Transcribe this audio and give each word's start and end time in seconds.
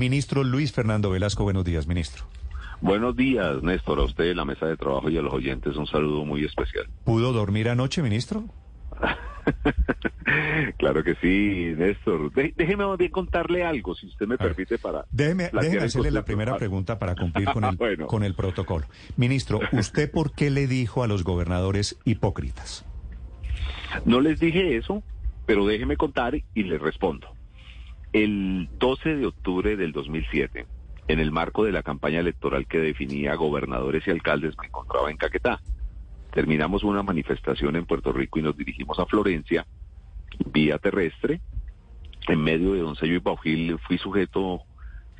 Ministro 0.00 0.44
Luis 0.44 0.72
Fernando 0.72 1.10
Velasco, 1.10 1.42
buenos 1.44 1.64
días, 1.64 1.86
ministro. 1.86 2.24
Buenos 2.82 3.16
días, 3.16 3.62
Néstor, 3.62 3.98
a 3.98 4.02
usted, 4.02 4.34
la 4.34 4.44
mesa 4.44 4.66
de 4.66 4.76
trabajo 4.76 5.08
y 5.08 5.16
a 5.16 5.22
los 5.22 5.32
oyentes 5.32 5.74
un 5.76 5.86
saludo 5.86 6.26
muy 6.26 6.44
especial. 6.44 6.86
¿Pudo 7.04 7.32
dormir 7.32 7.70
anoche, 7.70 8.02
ministro? 8.02 8.44
claro 10.76 11.02
que 11.02 11.14
sí, 11.14 11.72
Néstor. 11.78 12.30
De- 12.34 12.52
déjeme 12.54 12.84
bien 12.98 13.10
contarle 13.10 13.64
algo, 13.64 13.94
si 13.94 14.06
usted 14.06 14.26
me 14.26 14.36
permite, 14.36 14.76
para... 14.76 15.06
Déjeme, 15.10 15.50
déjeme 15.50 15.84
hacerle 15.84 16.10
la 16.10 16.26
primera 16.26 16.58
pregunta 16.58 16.98
para 16.98 17.14
cumplir 17.14 17.48
con 17.50 17.64
el, 17.70 17.76
Bueno. 17.76 18.06
con 18.06 18.22
el 18.22 18.34
protocolo. 18.34 18.84
Ministro, 19.16 19.60
¿usted 19.72 20.10
por 20.10 20.32
qué 20.32 20.50
le 20.50 20.66
dijo 20.66 21.02
a 21.04 21.06
los 21.06 21.24
gobernadores 21.24 21.98
hipócritas? 22.04 22.84
No 24.04 24.20
les 24.20 24.38
dije 24.40 24.76
eso, 24.76 25.02
pero 25.46 25.64
déjeme 25.66 25.96
contar 25.96 26.34
y 26.34 26.62
les 26.64 26.82
respondo. 26.82 27.28
El 28.12 28.68
12 28.78 29.16
de 29.16 29.26
octubre 29.26 29.76
del 29.76 29.92
2007, 29.92 30.66
en 31.08 31.20
el 31.20 31.32
marco 31.32 31.64
de 31.64 31.72
la 31.72 31.82
campaña 31.82 32.20
electoral 32.20 32.66
que 32.66 32.78
definía 32.78 33.34
gobernadores 33.34 34.06
y 34.06 34.10
alcaldes, 34.10 34.56
me 34.58 34.66
encontraba 34.66 35.10
en 35.10 35.16
Caquetá. 35.16 35.60
Terminamos 36.32 36.84
una 36.84 37.02
manifestación 37.02 37.76
en 37.76 37.86
Puerto 37.86 38.12
Rico 38.12 38.38
y 38.38 38.42
nos 38.42 38.56
dirigimos 38.56 38.98
a 38.98 39.06
Florencia, 39.06 39.66
vía 40.52 40.78
terrestre. 40.78 41.40
En 42.28 42.42
medio 42.42 42.72
de 42.72 42.80
Don 42.80 42.96
Sello 42.96 43.14
y 43.14 43.18
Baujil 43.18 43.78
fui 43.86 43.98
sujeto, 43.98 44.62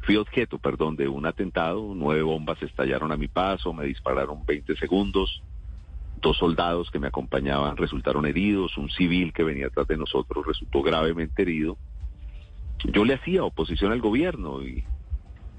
fui 0.03 0.17
objeto, 0.17 0.59
perdón, 0.59 0.97
de 0.97 1.09
un 1.09 1.27
atentado. 1.27 1.93
Nueve 1.95 2.23
bombas 2.23 2.63
estallaron 2.63 3.13
a 3.13 3.17
mi 3.17 3.29
paso, 3.29 3.73
me 3.73 3.85
dispararon 3.85 4.45
20 4.45 4.77
segundos. 4.77 5.43
Dos 6.21 6.39
soldados 6.39 6.91
que 6.91 6.99
me 6.99 7.09
acompañaban 7.09 7.77
resultaron 7.77 8.27
heridos, 8.27 8.77
un 8.79 8.91
civil 8.91 9.33
que 9.33 9.45
venía 9.45 9.67
atrás 9.67 9.87
de 9.87 9.97
nosotros 9.97 10.47
resultó 10.47 10.83
gravemente 10.83 11.43
herido. 11.43 11.77
Yo 12.85 13.05
le 13.05 13.15
hacía 13.15 13.45
oposición 13.45 13.93
al 13.93 14.01
gobierno 14.01 14.63
y 14.63 14.85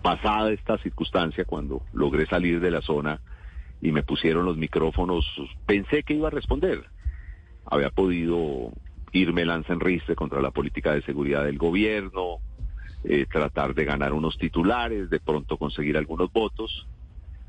pasada 0.02 0.52
esta 0.52 0.78
circunstancia, 0.78 1.46
cuando 1.46 1.82
logré 1.94 2.26
salir 2.28 2.60
de 2.60 2.72
la 2.72 2.82
zona 2.82 3.20
y 3.82 3.92
me 3.92 4.04
pusieron 4.04 4.46
los 4.46 4.58
micrófonos, 4.58 5.26
pensé 5.66 6.04
que 6.04 6.14
iba 6.14 6.28
a 6.28 6.32
responder. 6.32 6.86
Había 7.66 7.90
podido 7.90 8.72
irme 9.12 9.46
lanza 9.46 9.74
en 9.74 9.80
ristre 9.80 10.16
contra 10.16 10.42
la 10.42 10.52
política 10.52 10.94
de 10.94 11.02
seguridad 11.02 11.44
del 11.44 11.58
gobierno, 11.58 12.38
eh, 13.04 13.26
tratar 13.32 13.74
de 13.74 13.86
ganar 13.86 14.14
unos 14.14 14.38
titulares, 14.38 15.10
de 15.10 15.20
pronto 15.20 15.58
conseguir 15.58 15.98
algunos 15.98 16.32
votos, 16.32 16.88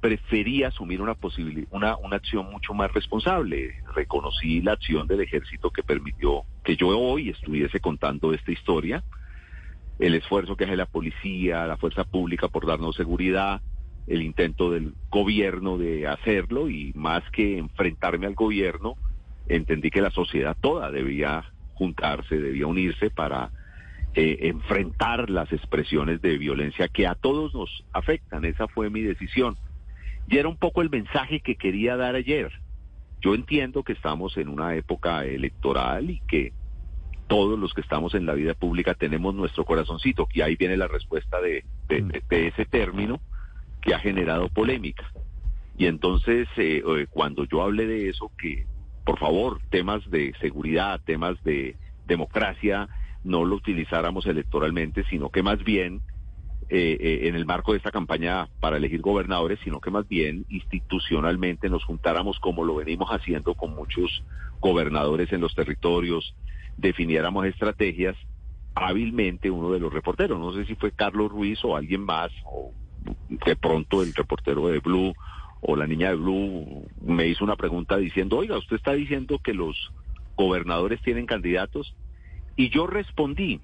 Preferí 0.00 0.62
asumir 0.62 1.00
una 1.00 1.14
posibilidad, 1.14 1.68
una, 1.70 1.96
una 1.96 2.16
acción 2.16 2.50
mucho 2.50 2.74
más 2.74 2.92
responsable. 2.92 3.74
Reconocí 3.94 4.60
la 4.62 4.72
acción 4.72 5.06
del 5.06 5.20
ejército 5.20 5.70
que 5.70 5.82
permitió 5.82 6.42
que 6.64 6.76
yo 6.76 6.88
hoy 6.88 7.30
estuviese 7.30 7.80
contando 7.80 8.32
esta 8.32 8.52
historia, 8.52 9.02
el 9.98 10.14
esfuerzo 10.14 10.56
que 10.56 10.64
hace 10.64 10.76
la 10.76 10.86
policía, 10.86 11.66
la 11.66 11.76
fuerza 11.76 12.04
pública 12.04 12.48
por 12.48 12.66
darnos 12.66 12.94
seguridad, 12.94 13.60
el 14.06 14.22
intento 14.22 14.70
del 14.70 14.94
gobierno 15.10 15.76
de 15.76 16.06
hacerlo 16.06 16.70
y 16.70 16.92
más 16.94 17.22
que 17.30 17.58
enfrentarme 17.58 18.26
al 18.26 18.34
gobierno, 18.34 18.96
entendí 19.48 19.90
que 19.90 20.00
la 20.00 20.10
sociedad 20.10 20.56
toda 20.60 20.90
debía 20.90 21.44
juntarse, 21.74 22.38
debía 22.38 22.66
unirse 22.66 23.10
para 23.10 23.50
eh, 24.14 24.48
enfrentar 24.48 25.28
las 25.30 25.52
expresiones 25.52 26.22
de 26.22 26.38
violencia 26.38 26.88
que 26.88 27.06
a 27.06 27.14
todos 27.14 27.54
nos 27.54 27.84
afectan. 27.92 28.44
Esa 28.44 28.66
fue 28.68 28.90
mi 28.90 29.02
decisión. 29.02 29.56
Y 30.28 30.36
era 30.38 30.48
un 30.48 30.56
poco 30.58 30.82
el 30.82 30.90
mensaje 30.90 31.40
que 31.40 31.56
quería 31.56 31.96
dar 31.96 32.14
ayer. 32.14 32.52
Yo 33.20 33.34
entiendo 33.34 33.82
que 33.82 33.94
estamos 33.94 34.36
en 34.36 34.48
una 34.48 34.76
época 34.76 35.24
electoral 35.24 36.10
y 36.10 36.20
que 36.28 36.52
todos 37.26 37.58
los 37.58 37.72
que 37.74 37.80
estamos 37.80 38.14
en 38.14 38.26
la 38.26 38.34
vida 38.34 38.54
pública 38.54 38.94
tenemos 38.94 39.34
nuestro 39.34 39.64
corazoncito, 39.64 40.28
y 40.32 40.40
ahí 40.40 40.56
viene 40.56 40.76
la 40.76 40.86
respuesta 40.88 41.40
de, 41.40 41.64
de- 41.88 42.02
de- 42.02 42.22
de 42.28 42.46
ese 42.48 42.64
término 42.66 43.20
que 43.82 43.94
ha 43.94 43.98
generado 43.98 44.48
polémica. 44.48 45.06
Y 45.76 45.86
entonces, 45.86 46.48
eh, 46.56 46.82
eh, 46.86 47.06
cuando 47.10 47.44
yo 47.44 47.62
hablé 47.62 47.86
de 47.86 48.08
eso, 48.08 48.32
que 48.38 48.66
por 49.04 49.18
favor, 49.18 49.60
temas 49.70 50.08
de 50.10 50.34
seguridad, 50.40 51.00
temas 51.04 51.42
de 51.42 51.76
democracia, 52.04 52.88
no 53.24 53.44
lo 53.44 53.56
utilizáramos 53.56 54.26
electoralmente, 54.26 55.04
sino 55.08 55.30
que 55.30 55.42
más 55.42 55.62
bien 55.64 56.02
eh, 56.70 56.96
eh, 57.00 57.28
en 57.28 57.34
el 57.34 57.46
marco 57.46 57.72
de 57.72 57.78
esta 57.78 57.90
campaña 57.90 58.48
para 58.60 58.76
elegir 58.76 59.00
gobernadores, 59.00 59.58
sino 59.64 59.80
que 59.80 59.90
más 59.90 60.06
bien 60.06 60.44
institucionalmente 60.48 61.68
nos 61.68 61.84
juntáramos 61.84 62.38
como 62.40 62.64
lo 62.64 62.76
venimos 62.76 63.08
haciendo 63.10 63.54
con 63.54 63.74
muchos 63.74 64.22
gobernadores 64.60 65.32
en 65.32 65.40
los 65.40 65.54
territorios, 65.54 66.34
definiéramos 66.76 67.46
estrategias 67.46 68.16
hábilmente 68.74 69.50
uno 69.50 69.72
de 69.72 69.80
los 69.80 69.92
reporteros, 69.92 70.38
no 70.38 70.52
sé 70.52 70.64
si 70.66 70.74
fue 70.74 70.92
Carlos 70.92 71.30
Ruiz 71.30 71.58
o 71.64 71.74
alguien 71.74 72.02
más, 72.02 72.30
o 72.44 72.72
de 73.28 73.56
pronto 73.56 74.02
el 74.02 74.14
reportero 74.14 74.68
de 74.68 74.78
Blue 74.78 75.14
o 75.60 75.76
la 75.76 75.86
niña 75.86 76.10
de 76.10 76.16
Blue 76.16 76.86
me 77.00 77.26
hizo 77.26 77.44
una 77.44 77.56
pregunta 77.56 77.96
diciendo, 77.96 78.36
oiga, 78.36 78.58
usted 78.58 78.76
está 78.76 78.92
diciendo 78.92 79.40
que 79.42 79.54
los 79.54 79.90
gobernadores 80.36 81.02
tienen 81.02 81.26
candidatos 81.26 81.94
y 82.56 82.70
yo 82.70 82.86
respondí, 82.86 83.60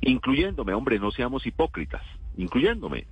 incluyéndome, 0.00 0.74
hombre, 0.74 0.98
no 0.98 1.10
seamos 1.10 1.46
hipócritas, 1.46 2.02
incluyéndome. 2.36 3.06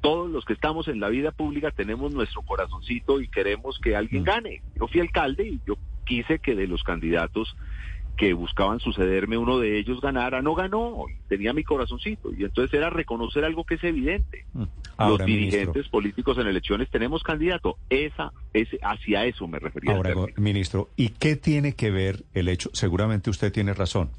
Todos 0.00 0.30
los 0.30 0.44
que 0.44 0.52
estamos 0.52 0.88
en 0.88 1.00
la 1.00 1.08
vida 1.08 1.30
pública 1.30 1.70
tenemos 1.70 2.12
nuestro 2.12 2.42
corazoncito 2.42 3.20
y 3.20 3.28
queremos 3.28 3.78
que 3.78 3.96
alguien 3.96 4.22
gane. 4.22 4.62
Yo 4.78 4.86
fui 4.86 5.00
alcalde 5.00 5.48
y 5.48 5.60
yo 5.66 5.76
quise 6.04 6.38
que 6.38 6.54
de 6.54 6.66
los 6.66 6.82
candidatos 6.82 7.56
que 8.16 8.32
buscaban 8.32 8.80
sucederme 8.80 9.38
uno 9.38 9.58
de 9.58 9.78
ellos 9.78 10.00
ganara, 10.00 10.40
no 10.40 10.54
ganó, 10.54 11.06
tenía 11.28 11.52
mi 11.52 11.64
corazoncito. 11.64 12.32
Y 12.32 12.44
entonces 12.44 12.72
era 12.74 12.90
reconocer 12.90 13.44
algo 13.44 13.64
que 13.64 13.74
es 13.74 13.84
evidente. 13.84 14.44
Ahora, 14.96 15.18
los 15.18 15.26
dirigentes 15.26 15.74
ministro. 15.74 15.90
políticos 15.90 16.38
en 16.38 16.46
elecciones 16.46 16.88
tenemos 16.90 17.22
candidato. 17.22 17.76
Esa, 17.90 18.32
ese, 18.52 18.78
hacia 18.82 19.24
eso 19.24 19.48
me 19.48 19.58
refería. 19.58 19.96
Ahora, 19.96 20.14
ministro, 20.36 20.90
¿y 20.96 21.08
qué 21.10 21.36
tiene 21.36 21.74
que 21.74 21.90
ver 21.90 22.24
el 22.34 22.48
hecho? 22.48 22.70
Seguramente 22.72 23.30
usted 23.30 23.52
tiene 23.52 23.74
razón. 23.74 24.10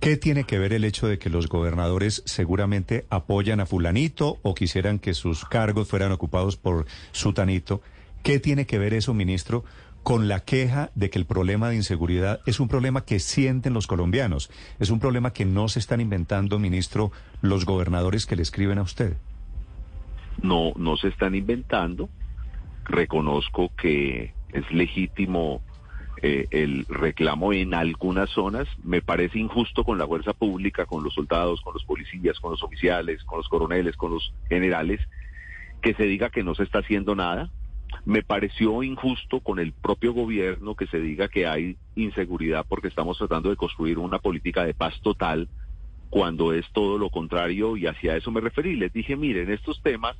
¿Qué 0.00 0.16
tiene 0.16 0.44
que 0.44 0.58
ver 0.58 0.72
el 0.72 0.84
hecho 0.84 1.08
de 1.08 1.18
que 1.18 1.30
los 1.30 1.48
gobernadores 1.48 2.22
seguramente 2.26 3.06
apoyan 3.10 3.60
a 3.60 3.66
fulanito 3.66 4.38
o 4.42 4.54
quisieran 4.54 4.98
que 4.98 5.14
sus 5.14 5.44
cargos 5.44 5.88
fueran 5.88 6.12
ocupados 6.12 6.56
por 6.56 6.86
sutanito? 7.12 7.80
¿Qué 8.22 8.38
tiene 8.38 8.66
que 8.66 8.78
ver 8.78 8.94
eso, 8.94 9.14
ministro, 9.14 9.64
con 10.02 10.28
la 10.28 10.40
queja 10.40 10.90
de 10.94 11.10
que 11.10 11.18
el 11.18 11.26
problema 11.26 11.68
de 11.68 11.76
inseguridad 11.76 12.40
es 12.46 12.60
un 12.60 12.68
problema 12.68 13.04
que 13.04 13.18
sienten 13.18 13.72
los 13.72 13.86
colombianos? 13.86 14.50
Es 14.78 14.90
un 14.90 15.00
problema 15.00 15.32
que 15.32 15.44
no 15.44 15.68
se 15.68 15.80
están 15.80 16.00
inventando, 16.00 16.58
ministro, 16.58 17.10
los 17.40 17.64
gobernadores 17.64 18.26
que 18.26 18.36
le 18.36 18.42
escriben 18.42 18.78
a 18.78 18.82
usted. 18.82 19.16
no, 20.42 20.72
no 20.76 20.96
se 20.96 21.08
están 21.08 21.34
inventando. 21.34 22.08
Reconozco 22.84 23.72
que 23.80 24.32
es 24.52 24.70
legítimo 24.70 25.60
eh, 26.22 26.46
el 26.50 26.86
reclamo 26.88 27.52
en 27.52 27.74
algunas 27.74 28.30
zonas. 28.30 28.66
Me 28.82 29.02
parece 29.02 29.38
injusto 29.38 29.84
con 29.84 29.98
la 29.98 30.06
fuerza 30.06 30.32
pública, 30.32 30.86
con 30.86 31.04
los 31.04 31.14
soldados, 31.14 31.60
con 31.60 31.74
los 31.74 31.84
policías, 31.84 32.40
con 32.40 32.52
los 32.52 32.62
oficiales, 32.62 33.22
con 33.24 33.38
los 33.38 33.48
coroneles, 33.48 33.96
con 33.96 34.12
los 34.12 34.32
generales, 34.48 35.00
que 35.82 35.94
se 35.94 36.04
diga 36.04 36.30
que 36.30 36.42
no 36.42 36.54
se 36.54 36.62
está 36.62 36.78
haciendo 36.78 37.14
nada. 37.14 37.50
Me 38.04 38.22
pareció 38.22 38.82
injusto 38.82 39.40
con 39.40 39.58
el 39.58 39.72
propio 39.72 40.12
gobierno 40.12 40.74
que 40.74 40.86
se 40.86 41.00
diga 41.00 41.28
que 41.28 41.46
hay 41.46 41.76
inseguridad 41.94 42.64
porque 42.68 42.88
estamos 42.88 43.18
tratando 43.18 43.50
de 43.50 43.56
construir 43.56 43.98
una 43.98 44.18
política 44.18 44.64
de 44.64 44.74
paz 44.74 45.00
total 45.02 45.48
cuando 46.10 46.52
es 46.52 46.64
todo 46.72 46.98
lo 46.98 47.10
contrario 47.10 47.76
y 47.76 47.86
hacia 47.86 48.16
eso 48.16 48.30
me 48.30 48.40
referí. 48.40 48.76
Les 48.76 48.92
dije, 48.92 49.16
miren, 49.16 49.50
estos 49.50 49.82
temas 49.82 50.16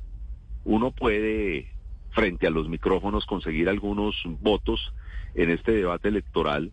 uno 0.63 0.91
puede 0.91 1.76
frente 2.17 2.47
a 2.47 2.49
los 2.49 2.67
micrófonos 2.67 3.27
conseguir 3.27 3.69
algunos 3.69 4.15
votos 4.41 4.91
en 5.35 5.51
este 5.51 5.71
debate 5.71 6.07
electoral, 6.07 6.71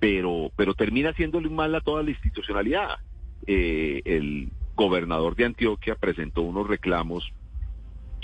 pero, 0.00 0.50
pero 0.56 0.74
termina 0.74 1.10
haciéndole 1.10 1.48
mal 1.50 1.72
a 1.76 1.80
toda 1.80 2.02
la 2.02 2.10
institucionalidad. 2.10 2.98
Eh, 3.46 4.02
el 4.04 4.50
gobernador 4.74 5.36
de 5.36 5.44
Antioquia 5.44 5.94
presentó 5.94 6.42
unos 6.42 6.66
reclamos 6.66 7.32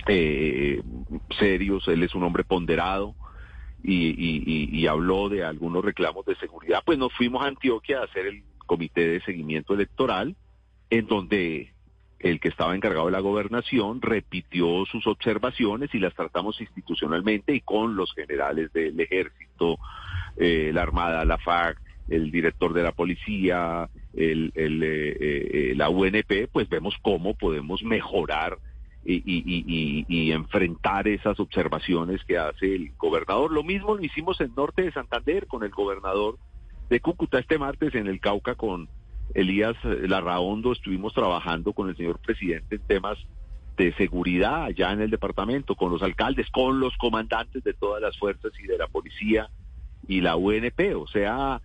eh, 0.08 0.82
serios, 1.38 1.86
él 1.86 2.02
es 2.02 2.16
un 2.16 2.24
hombre 2.24 2.42
ponderado 2.42 3.14
y, 3.84 4.74
y, 4.76 4.86
habló 4.88 5.28
de 5.28 5.44
algunos 5.44 5.84
reclamos 5.84 6.26
de 6.26 6.34
seguridad. 6.36 6.82
Pues 6.84 6.98
nos 6.98 7.12
fuimos 7.12 7.44
a 7.44 7.46
Antioquia 7.46 8.00
a 8.00 8.04
hacer 8.04 8.26
el 8.26 8.42
comité 8.66 9.06
de 9.06 9.20
seguimiento 9.20 9.74
electoral, 9.74 10.34
en 10.90 11.06
donde 11.06 11.72
el 12.20 12.40
que 12.40 12.48
estaba 12.48 12.74
encargado 12.74 13.06
de 13.06 13.12
la 13.12 13.20
gobernación 13.20 14.02
repitió 14.02 14.84
sus 14.86 15.06
observaciones 15.06 15.94
y 15.94 15.98
las 15.98 16.14
tratamos 16.14 16.60
institucionalmente 16.60 17.54
y 17.54 17.60
con 17.60 17.96
los 17.96 18.12
generales 18.12 18.72
del 18.72 18.98
ejército, 18.98 19.78
eh, 20.36 20.70
la 20.74 20.82
Armada, 20.82 21.24
la 21.24 21.38
FAC, 21.38 21.80
el 22.08 22.30
director 22.30 22.72
de 22.72 22.82
la 22.82 22.92
policía, 22.92 23.88
el, 24.14 24.52
eh, 24.54 25.16
eh, 25.20 25.72
la 25.76 25.90
UNP, 25.90 26.48
pues 26.50 26.68
vemos 26.68 26.94
cómo 27.02 27.34
podemos 27.34 27.82
mejorar 27.82 28.58
y, 29.04 29.22
y, 29.24 30.04
y, 30.08 30.32
enfrentar 30.32 31.08
esas 31.08 31.38
observaciones 31.40 32.22
que 32.24 32.36
hace 32.36 32.74
el 32.74 32.92
gobernador. 32.98 33.52
Lo 33.52 33.62
mismo 33.62 33.94
lo 33.94 34.04
hicimos 34.04 34.40
en 34.40 34.54
Norte 34.54 34.82
de 34.82 34.92
Santander 34.92 35.46
con 35.46 35.62
el 35.62 35.70
gobernador 35.70 36.36
de 36.90 37.00
Cúcuta 37.00 37.38
este 37.38 37.58
martes 37.58 37.94
en 37.94 38.06
el 38.06 38.20
Cauca 38.20 38.54
con 38.54 38.88
Elías 39.34 39.76
Larraondo. 39.84 40.72
Estuvimos 40.72 41.14
trabajando 41.14 41.72
con 41.72 41.88
el 41.88 41.96
señor 41.96 42.18
presidente 42.18 42.76
en 42.76 42.82
temas 42.82 43.18
de 43.76 43.94
seguridad 43.94 44.64
allá 44.64 44.92
en 44.92 45.00
el 45.00 45.10
departamento, 45.10 45.76
con 45.76 45.92
los 45.92 46.02
alcaldes, 46.02 46.48
con 46.50 46.80
los 46.80 46.96
comandantes 46.96 47.62
de 47.62 47.74
todas 47.74 48.02
las 48.02 48.18
fuerzas 48.18 48.52
y 48.62 48.66
de 48.66 48.76
la 48.76 48.88
policía 48.88 49.48
y 50.08 50.20
la 50.20 50.36
UNP. 50.36 50.96
O 50.96 51.06
sea, 51.06 51.62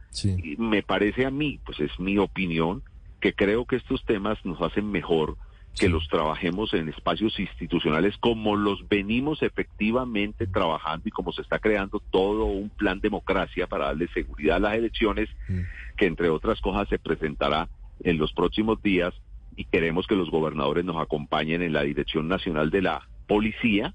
me 0.57 0.83
parece 0.83 1.25
a 1.25 1.31
mí, 1.31 1.59
pues 1.65 1.79
es 1.79 1.99
mi 1.99 2.17
opinión, 2.17 2.83
que 3.19 3.33
creo 3.33 3.65
que 3.65 3.77
estos 3.77 4.03
temas 4.05 4.37
nos 4.45 4.61
hacen 4.61 4.91
mejor 4.91 5.37
que 5.77 5.89
los 5.89 6.07
trabajemos 6.07 6.73
en 6.73 6.89
espacios 6.89 7.39
institucionales 7.39 8.15
como 8.17 8.55
los 8.55 8.87
venimos 8.87 9.41
efectivamente 9.41 10.45
trabajando 10.45 11.07
y 11.07 11.11
como 11.11 11.31
se 11.31 11.41
está 11.41 11.59
creando 11.59 11.99
todo 12.11 12.45
un 12.45 12.69
plan 12.69 12.99
democracia 12.99 13.65
para 13.65 13.85
darle 13.85 14.07
seguridad 14.09 14.57
a 14.57 14.59
las 14.59 14.75
elecciones, 14.75 15.29
mm. 15.49 15.61
que 15.97 16.05
entre 16.05 16.29
otras 16.29 16.61
cosas 16.61 16.87
se 16.89 16.99
presentará 16.99 17.69
en 18.03 18.17
los 18.17 18.33
próximos 18.33 18.81
días 18.83 19.13
y 19.55 19.65
queremos 19.65 20.05
que 20.07 20.15
los 20.15 20.29
gobernadores 20.29 20.85
nos 20.85 20.97
acompañen 20.97 21.61
en 21.61 21.73
la 21.73 21.83
Dirección 21.83 22.27
Nacional 22.27 22.69
de 22.69 22.81
la 22.81 23.07
Policía, 23.27 23.93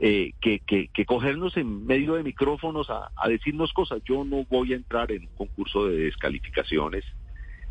eh, 0.00 0.32
que, 0.40 0.60
que, 0.60 0.88
que, 0.88 1.04
cogernos 1.04 1.56
en 1.56 1.86
medio 1.86 2.14
de 2.14 2.22
micrófonos 2.22 2.90
a, 2.90 3.10
a 3.16 3.28
decirnos 3.28 3.72
cosas. 3.72 4.02
Yo 4.04 4.24
no 4.24 4.44
voy 4.50 4.72
a 4.72 4.76
entrar 4.76 5.12
en 5.12 5.22
un 5.22 5.36
concurso 5.36 5.86
de 5.86 5.96
descalificaciones 5.96 7.04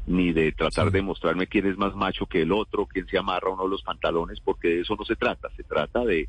ni 0.05 0.33
de 0.33 0.51
tratar 0.51 0.91
de 0.91 1.01
mostrarme 1.01 1.47
quién 1.47 1.65
es 1.67 1.77
más 1.77 1.95
macho 1.95 2.25
que 2.25 2.41
el 2.41 2.51
otro, 2.51 2.85
quién 2.85 3.07
se 3.07 3.17
amarra 3.17 3.49
o 3.49 3.55
no 3.55 3.67
los 3.67 3.83
pantalones, 3.83 4.39
porque 4.43 4.67
de 4.69 4.81
eso 4.81 4.95
no 4.95 5.05
se 5.05 5.15
trata, 5.15 5.49
se 5.55 5.63
trata 5.63 6.03
de 6.03 6.27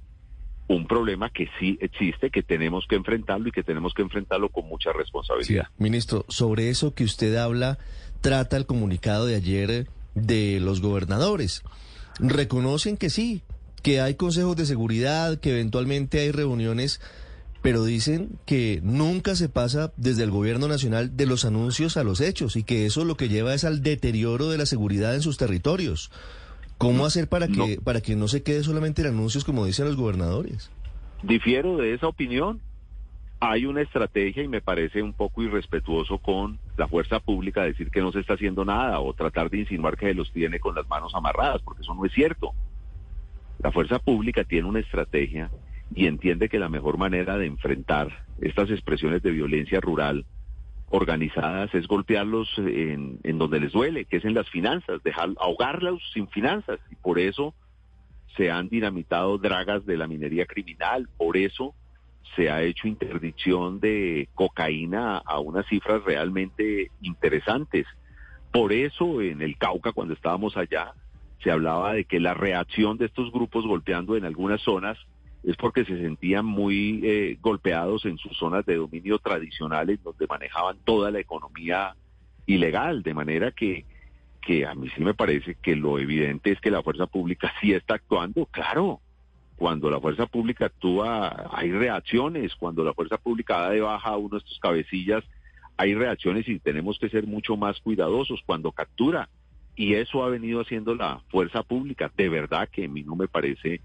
un 0.69 0.87
problema 0.87 1.31
que 1.31 1.49
sí 1.59 1.77
existe, 1.81 2.31
que 2.31 2.43
tenemos 2.43 2.87
que 2.89 2.97
enfrentarlo 2.97 3.49
y 3.49 3.53
que 3.53 3.63
tenemos 3.63 3.93
que 3.93 4.03
enfrentarlo 4.03 4.49
con 4.49 4.67
mucha 4.67 4.93
responsabilidad. 4.93 5.67
ministro, 5.77 6.25
sobre 6.29 6.71
eso 6.71 6.95
que 6.95 7.05
usted 7.05 7.37
habla, 7.37 7.79
trata 8.21 8.57
el 8.57 8.67
comunicado 8.67 9.27
de 9.27 9.35
ayer 9.35 9.89
de 10.15 10.61
los 10.61 10.81
gobernadores. 10.81 11.63
Reconocen 12.19 12.97
que 12.97 13.11
sí, 13.11 13.43
que 13.83 14.01
hay 14.01 14.15
consejos 14.15 14.57
de 14.57 14.65
seguridad, 14.65 15.39
que 15.39 15.51
eventualmente 15.51 16.21
hay 16.21 16.31
reuniones 16.31 17.01
pero 17.65 17.83
dicen 17.83 18.29
que 18.45 18.81
nunca 18.83 19.35
se 19.35 19.49
pasa 19.49 19.91
desde 19.97 20.23
el 20.23 20.31
gobierno 20.31 20.69
nacional 20.69 21.17
de 21.17 21.25
los 21.25 21.47
anuncios 21.47 21.97
a 21.97 22.05
los 22.05 22.21
hechos 22.21 22.57
y 22.57 22.63
que 22.63 22.85
eso 22.85 23.07
lo 23.07 23.17
que 23.17 23.31
lleva 23.31 23.55
es 23.55 23.65
al 23.65 23.83
deterioro 23.83 24.51
de 24.51 24.59
la 24.59 24.67
seguridad 24.67 25.15
en 25.15 25.23
sus 25.23 25.39
territorios. 25.39 26.13
¿Cómo 26.77 27.07
hacer 27.07 27.27
para 27.27 27.49
que, 27.49 27.79
para 27.83 28.03
que 28.03 28.17
no 28.17 28.29
se 28.29 28.43
quede 28.43 28.65
solamente 28.65 29.01
en 29.01 29.09
anuncios 29.09 29.47
como 29.47 29.65
dicen 29.65 29.87
los 29.87 29.97
gobernadores? 29.97 30.71
Difiero 31.23 31.79
de 31.79 31.95
esa 31.95 32.07
opinión. 32.07 32.61
Hay 33.41 33.65
una 33.65 33.81
estrategia 33.81 34.43
y 34.43 34.49
me 34.49 34.61
parece 34.61 35.01
un 35.01 35.15
poco 35.15 35.43
irrespetuoso 35.43 36.19
con 36.19 36.59
la 36.77 36.87
fuerza 36.87 37.19
pública 37.19 37.63
decir 37.63 37.91
que 37.91 38.03
no 38.03 38.13
se 38.13 38.21
está 38.21 38.35
haciendo 38.35 38.67
nada 38.67 39.01
o 39.01 39.15
tratar 39.15 39.49
de 39.49 39.61
insinuar 39.61 39.97
que 39.97 40.09
se 40.09 40.15
los 40.15 40.31
tiene 40.35 40.61
con 40.61 40.75
las 40.75 40.87
manos 40.87 41.15
amarradas, 41.15 41.63
porque 41.63 41.81
eso 41.81 41.95
no 41.95 42.05
es 42.05 42.13
cierto. 42.13 42.53
La 43.61 43.73
fuerza 43.73 43.99
pública 44.01 44.45
tiene 44.45 44.69
una 44.69 44.81
estrategia 44.81 45.51
y 45.95 46.07
entiende 46.07 46.49
que 46.49 46.59
la 46.59 46.69
mejor 46.69 46.99
manera 46.99 47.39
de 47.39 47.47
enfrentar 47.47 48.25
estas 48.41 48.71
expresiones 48.71 49.23
de 49.23 49.31
violencia 49.31 49.81
rural 49.81 50.27
organizadas 50.91 51.75
es 51.75 51.87
golpearlos 51.87 52.53
en, 52.59 53.21
donde 53.39 53.61
les 53.61 53.73
duele, 53.73 54.05
que 54.05 54.19
es 54.19 54.25
en 54.25 54.35
las 54.35 54.49
finanzas, 54.49 55.03
dejar 55.03 55.31
ahogarlos 55.39 56.03
sin 56.13 56.29
finanzas. 56.29 56.81
Y 56.91 56.97
por 56.97 57.19
eso 57.19 57.55
se 58.37 58.51
han 58.51 58.69
dinamitado 58.69 59.39
dragas 59.39 59.87
de 59.87 59.97
la 59.97 60.07
minería 60.07 60.47
criminal, 60.47 61.09
por 61.17 61.37
eso 61.37 61.75
se 62.37 62.51
ha 62.51 62.63
hecho 62.63 62.89
interdicción 62.89 63.79
de 63.81 64.29
cocaína 64.35 65.19
a 65.19 65.39
unas 65.39 65.67
cifras 65.67 66.03
realmente 66.05 66.91
interesantes. 67.03 67.87
Por 68.53 68.73
eso 68.73 69.21
en 69.21 69.43
el 69.43 69.57
Cauca, 69.57 69.93
cuando 69.93 70.15
estábamos 70.15 70.57
allá, 70.57 70.93
se 71.43 71.51
hablaba 71.51 71.93
de 71.93 72.05
que 72.05 72.19
la 72.19 72.35
reacción 72.35 72.99
de 72.99 73.07
estos 73.07 73.31
grupos 73.31 73.67
golpeando 73.67 74.17
en 74.17 74.25
algunas 74.25 74.61
zonas 74.63 74.99
es 75.47 75.57
porque 75.57 75.85
se 75.85 75.99
sentían 75.99 76.47
muy 76.47 77.01
eh, 77.05 77.39
golpeados 77.41 78.07
en 78.07 78.17
sus 78.17 78.37
zonas 78.37 78.65
de 78.65 78.77
dominio 78.77 79.19
tradicionales 79.19 80.03
donde 80.03 80.27
manejaban 80.27 80.79
toda 80.85 81.11
la 81.11 81.21
economía 81.21 81.95
ilegal, 82.47 83.03
de 83.03 83.15
manera 83.15 83.51
que, 83.51 83.85
que 84.41 84.67
a 84.67 84.75
mí 84.75 84.89
sí 84.97 85.03
me 85.03 85.13
parece 85.13 85.57
que 85.57 85.77
lo 85.77 85.99
evidente 85.99 86.51
es 86.51 86.61
que 86.61 86.71
la 86.71 86.83
fuerza 86.83 87.07
pública 87.07 87.53
sí 87.61 87.73
está 87.73 87.95
actuando, 87.95 88.47
claro. 88.47 89.01
Cuando 89.57 89.89
la 89.89 90.01
fuerza 90.01 90.27
pública 90.27 90.67
actúa, 90.67 91.49
hay 91.53 91.71
reacciones. 91.71 92.57
Cuando 92.57 92.83
la 92.83 92.93
fuerza 92.93 93.19
pública 93.19 93.61
da 93.61 93.71
de 93.71 93.81
baja 93.83 94.11
a 94.11 94.17
uno 94.17 94.31
de 94.31 94.39
estos 94.39 94.59
cabecillas, 94.59 95.23
hay 95.77 95.95
reacciones 95.95 96.49
y 96.49 96.59
tenemos 96.59 96.99
que 96.99 97.09
ser 97.09 97.25
mucho 97.29 97.57
más 97.57 97.79
cuidadosos 97.81 98.43
cuando 98.45 98.73
captura. 98.73 99.29
Y 99.77 99.95
eso 99.95 100.25
ha 100.25 100.29
venido 100.29 100.61
haciendo 100.61 100.97
la 100.97 101.21
fuerza 101.29 101.63
pública. 101.63 102.11
De 102.17 102.29
verdad 102.29 102.69
que 102.69 102.87
a 102.87 102.89
mí 102.89 103.05
no 103.05 103.15
me 103.15 103.29
parece 103.29 103.81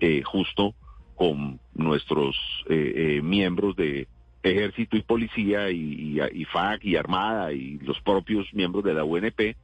eh, 0.00 0.22
justo 0.24 0.74
con 1.14 1.60
nuestros 1.74 2.36
eh, 2.68 2.92
eh, 3.16 3.22
miembros 3.22 3.76
de 3.76 4.08
ejército 4.42 4.96
y 4.96 5.02
policía 5.02 5.70
y, 5.70 6.20
y, 6.32 6.44
FAC 6.44 6.84
y 6.84 6.96
Armada 6.96 7.52
y 7.52 7.78
los 7.78 8.00
propios 8.00 8.46
miembros 8.52 8.84
de 8.84 8.94
la 8.94 9.04
UNP 9.04 9.56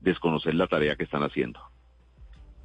desconocer 0.00 0.54
la 0.54 0.68
tarea 0.68 0.96
que 0.96 1.04
están 1.04 1.22
haciendo. 1.22 1.60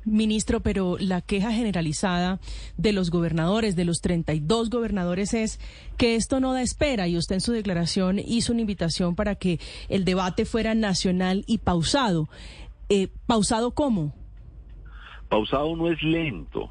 Ministro, 0.06 0.60
pero 0.60 0.98
la 1.00 1.22
queja 1.22 1.52
generalizada 1.54 2.40
de 2.78 2.92
los 2.92 3.10
gobernadores, 3.10 3.76
de 3.76 3.86
los 3.86 4.02
32 4.02 4.70
gobernadores, 4.70 5.34
es 5.34 5.60
que 5.98 6.16
esto 6.16 6.40
no 6.40 6.54
da 6.54 6.62
espera 6.62 7.08
y 7.08 7.18
usted 7.18 7.36
en 7.36 7.42
su 7.42 7.54
declaración 7.54 8.20
hizo 8.20 8.52
una 8.52 8.62
invitación 8.62 9.16
para 9.16 9.36
que 9.36 9.60
el 9.88 10.04
debate 10.04 10.46
fuera 10.46 10.76
nacional 10.76 11.46
y 11.48 11.60
pausado. 11.60 12.28
Eh, 12.90 13.08
¿Pausado 13.26 13.72
cómo? 13.72 14.14
Pausado 15.30 15.76
no 15.76 15.90
es 15.90 16.02
lento, 16.04 16.70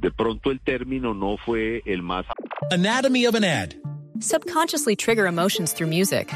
de 0.00 0.10
pronto 0.10 0.50
el 0.50 0.60
término 0.60 1.14
no 1.14 1.36
fue 1.44 1.82
el 1.86 2.02
más. 2.02 2.24
Anatomy 2.70 3.24
of 3.26 3.34
an 3.34 3.44
ad. 3.44 3.74
Subconsciously 4.20 4.96
trigger 4.96 5.26
emotions 5.26 5.72
through 5.72 5.88
music. 5.88 6.28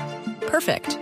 Perfect. 0.46 0.98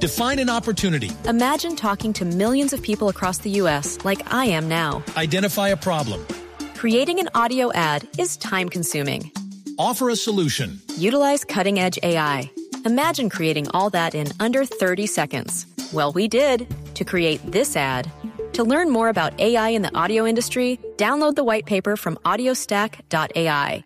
Define 0.00 0.38
an 0.38 0.48
opportunity. 0.48 1.10
Imagine 1.26 1.76
talking 1.76 2.12
to 2.14 2.24
millions 2.24 2.72
of 2.72 2.82
people 2.82 3.08
across 3.08 3.38
the 3.38 3.50
U.S. 3.62 3.98
like 4.04 4.32
I 4.32 4.46
am 4.46 4.68
now. 4.68 5.02
Identify 5.16 5.68
a 5.68 5.76
problem. 5.76 6.26
Creating 6.74 7.20
an 7.20 7.28
audio 7.34 7.70
ad 7.72 8.06
is 8.18 8.36
time 8.38 8.68
consuming. 8.68 9.30
Offer 9.78 10.10
a 10.10 10.16
solution. 10.16 10.80
Utilize 10.96 11.44
cutting 11.44 11.78
edge 11.78 11.98
AI. 12.02 12.50
Imagine 12.86 13.28
creating 13.28 13.68
all 13.74 13.90
that 13.90 14.14
in 14.14 14.28
under 14.40 14.64
30 14.64 15.06
seconds. 15.06 15.66
Well, 15.92 16.12
we 16.12 16.28
did 16.28 16.66
to 16.94 17.04
create 17.04 17.40
this 17.50 17.76
ad. 17.76 18.10
To 18.54 18.64
learn 18.64 18.90
more 18.90 19.08
about 19.08 19.38
AI 19.40 19.70
in 19.70 19.82
the 19.82 19.96
audio 19.96 20.26
industry, 20.26 20.78
download 20.96 21.36
the 21.36 21.44
white 21.44 21.66
paper 21.66 21.96
from 21.96 22.16
audiostack.ai. 22.24 23.84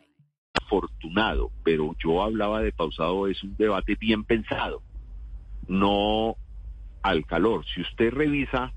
Afortunado, 0.54 1.50
pero 1.62 1.94
yo 2.02 2.22
hablaba 2.22 2.62
de 2.62 2.72
pausado, 2.72 3.26
es 3.26 3.42
un 3.42 3.56
debate 3.56 3.96
bien 4.00 4.24
pensado, 4.24 4.82
no 5.68 6.36
al 7.02 7.26
calor. 7.26 7.64
Si 7.74 7.82
usted 7.82 8.12
revisa 8.12 8.72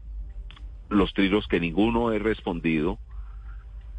los 0.90 1.14
trillos 1.14 1.48
que 1.48 1.60
ninguno 1.60 2.12
he 2.12 2.20
respondido, 2.20 3.00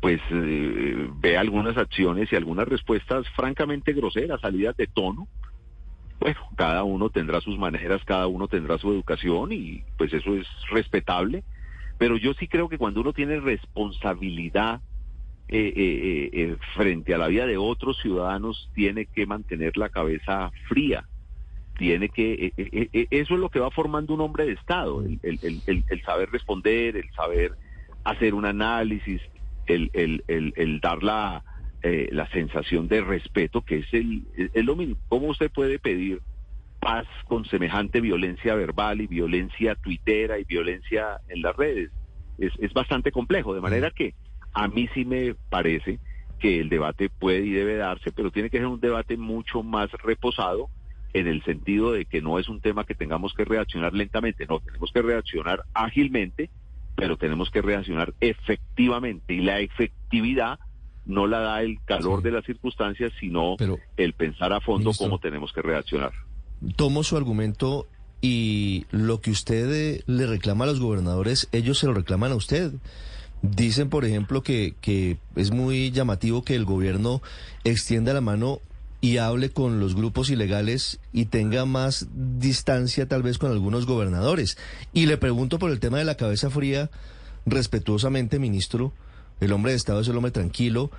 pues 0.01 0.21
eh, 0.31 1.09
ve 1.17 1.39
algunas 1.39 1.77
acciones 1.77 2.31
y 2.31 2.37
algunas 2.37 2.69
respuestas 2.69 3.27
francamente 3.35 3.95
groseras, 3.95 4.41
salidas 4.41 4.77
de 4.77 4.87
tono, 4.87 5.27
bueno, 6.21 6.41
cada 6.57 6.85
uno 6.85 7.11
tendrá 7.11 7.41
sus 7.41 7.59
maneras, 7.59 8.03
cada 8.05 8.27
uno 8.27 8.49
tendrá 8.49 8.77
su 8.79 8.93
educación 8.93 9.53
y 9.53 9.85
pues 9.97 10.13
eso 10.13 10.35
es 10.35 10.47
respetable, 10.71 11.45
pero 11.99 12.17
yo 12.17 12.33
sí 12.35 12.49
creo 12.49 12.69
que 12.69 12.79
cuando 12.79 13.01
uno 13.01 13.13
tiene 13.13 13.41
responsabilidad 13.41 14.81
eh, 15.49 15.73
eh, 15.77 16.31
eh, 16.33 16.57
frente 16.75 17.15
a 17.15 17.19
la 17.19 17.29
vida 17.29 17.47
de 17.47 17.57
otros 17.57 17.99
ciudadanos, 18.01 18.71
tiene 18.75 19.07
que 19.07 19.27
mantener 19.27 19.77
la 19.77 19.89
cabeza 19.89 20.51
fría, 20.69 21.05
tiene 21.77 22.09
que, 22.09 22.53
eso 23.11 23.35
es 23.35 23.41
lo 23.41 23.51
que 23.51 23.61
va 23.61 23.71
formando 23.71 24.15
un 24.15 24.21
hombre 24.21 24.47
de 24.47 24.53
Estado, 24.53 25.05
el, 25.05 26.03
saber 26.05 26.31
responder, 26.31 26.97
el 26.97 27.11
saber 27.13 27.53
hacer 28.05 28.35
un 28.35 28.47
análisis, 28.47 29.23
el, 29.67 30.81
dar 30.83 31.03
la, 31.03 31.45
eh, 31.83 32.09
la 32.11 32.29
sensación 32.31 32.89
de 32.89 33.01
respeto, 33.03 33.63
que 33.63 33.79
es, 33.79 33.95
el, 33.95 34.25
es 34.37 34.65
lo 34.65 34.75
mismo. 34.75 34.97
¿Cómo 35.09 35.29
usted 35.29 35.51
puede 35.51 35.79
pedir 35.79 36.21
paz 36.81 37.07
con 37.27 37.45
semejante 37.45 38.01
violencia 38.01 38.55
verbal 38.55 39.01
y 39.01 39.07
violencia 39.07 39.75
tuitera 39.75 40.39
y 40.39 40.45
violencia 40.45 41.21
en 41.29 41.43
las 41.43 41.57
redes? 41.57 41.91
Es, 42.39 42.53
es 42.59 42.73
bastante 42.73 43.13
complejo, 43.13 43.55
de 43.55 43.61
manera 43.61 43.91
que 43.91 44.15
a 44.53 44.69
mí 44.69 44.89
sí 44.95 45.05
me 45.05 45.35
parece 45.51 45.99
que 46.39 46.61
el 46.61 46.69
debate 46.69 47.09
puede 47.11 47.45
y 47.45 47.51
debe 47.51 47.77
darse, 47.77 48.13
pero 48.13 48.31
tiene 48.31 48.49
que 48.49 48.59
ser 48.59 48.67
un 48.67 48.81
debate 48.81 49.17
mucho 49.17 49.63
más 49.63 49.91
reposado 49.93 50.69
en 51.13 51.27
el 51.27 51.43
sentido 51.43 51.93
de 51.93 52.05
que 52.05 52.23
no 52.23 52.39
es 52.39 52.49
un 52.49 52.61
tema 52.61 52.85
que 52.85 52.95
tengamos 52.95 53.35
que 53.35 53.45
reaccionar 53.45 53.93
lentamente, 53.95 54.47
no, 54.47 54.61
tenemos 54.61 54.93
que 54.93 55.03
reaccionar 55.03 55.65
ágilmente 55.75 56.51
pero 56.99 57.17
tenemos 57.17 57.49
que 57.51 57.63
reaccionar 57.63 58.13
efectivamente 58.21 59.33
y 59.33 59.41
la 59.41 59.61
efectividad 59.61 60.59
no 61.07 61.29
la 61.29 61.39
da 61.39 61.63
el 61.63 61.79
calor 61.85 62.23
de 62.23 62.33
las 62.33 62.45
circunstancias, 62.45 63.13
sino 63.21 63.57
el 63.97 64.13
pensar 64.15 64.53
a 64.53 64.61
fondo 64.61 64.91
cómo 64.99 65.21
tenemos 65.21 65.53
que 65.53 65.63
reaccionar. 65.63 66.11
Tomo 66.77 67.05
su 67.05 67.17
argumento 67.17 67.87
y 68.21 68.87
lo 68.91 69.21
que 69.21 69.31
usted 69.31 69.73
eh, 69.73 70.03
le 70.07 70.27
reclama 70.27 70.65
a 70.65 70.69
los 70.69 70.81
gobernadores, 70.81 71.49
ellos 71.53 71.79
se 71.79 71.87
lo 71.87 71.95
reclaman 71.95 72.33
a 72.33 72.37
usted. 72.37 72.73
Dicen, 73.43 73.89
por 73.89 74.05
ejemplo, 74.05 74.43
que, 74.43 74.75
que 74.81 75.19
es 75.37 75.53
muy 75.53 75.93
llamativo 75.93 76.43
que 76.43 76.57
el 76.57 76.65
gobierno 76.65 77.23
extienda 77.63 78.13
la 78.13 78.21
mano 78.21 78.61
y 79.01 79.19
hable 79.19 79.51
con 79.51 79.79
los 79.79 79.95
grupos 79.95 80.29
ilegales 80.31 80.99
y 81.13 81.27
tenga 81.27 81.65
más 81.65 82.09
distancia 82.13 83.07
tal 83.07 83.23
vez 83.23 83.39
con 83.39 83.53
algunos 83.53 83.87
gobernadores. 83.87 84.59
Y 84.93 85.07
le 85.07 85.17
pregunto 85.17 85.59
por 85.59 85.71
el 85.71 85.79
tema 85.79 85.99
de 85.99 86.05
la 86.05 86.17
cabeza 86.17 86.51
fría, 86.51 86.91
respetuosamente, 87.47 88.41
ministro, 88.41 88.93
el 89.41 89.53
hombre 89.53 89.73
de 89.73 89.77
Estado 89.77 90.01
es 90.01 90.09
el 90.09 90.17
hombre 90.17 90.33
tranquilo. 90.33 90.91